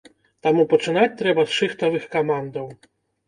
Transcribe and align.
Таму 0.45 0.63
пачынаць 0.71 1.17
трэба 1.19 1.45
з 1.45 1.51
шыхтавых 1.59 2.09
камандаў. 2.17 2.67